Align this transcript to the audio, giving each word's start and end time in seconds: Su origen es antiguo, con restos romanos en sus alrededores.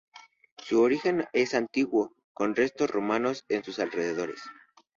Su 0.57 0.81
origen 0.81 1.25
es 1.31 1.53
antiguo, 1.53 2.15
con 2.33 2.55
restos 2.55 2.89
romanos 2.89 3.45
en 3.49 3.63
sus 3.63 3.77
alrededores. 3.77 4.41